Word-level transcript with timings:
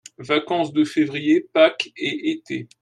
Vacances 0.17 0.73
de 0.73 0.83
février, 0.83 1.41
pâques 1.53 1.91
et 1.95 2.31
été. 2.31 2.67